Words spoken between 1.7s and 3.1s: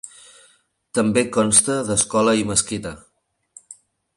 d'escola i mesquita.